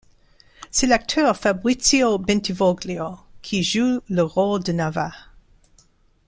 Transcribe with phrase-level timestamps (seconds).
[0.71, 5.11] C'est l'acteur Fabrizio Bentivoglio qui joue le rôle de Nava.